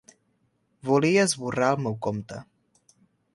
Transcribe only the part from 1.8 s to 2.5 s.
meu compte.